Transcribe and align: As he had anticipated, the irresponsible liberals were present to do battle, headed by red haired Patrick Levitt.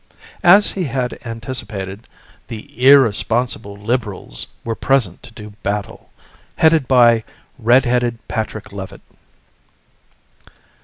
As 0.43 0.71
he 0.71 0.85
had 0.85 1.19
anticipated, 1.23 2.07
the 2.47 2.87
irresponsible 2.89 3.77
liberals 3.77 4.47
were 4.63 4.73
present 4.73 5.21
to 5.21 5.31
do 5.31 5.53
battle, 5.61 6.09
headed 6.55 6.87
by 6.87 7.23
red 7.59 7.85
haired 7.85 8.17
Patrick 8.27 8.71
Levitt. 8.71 9.01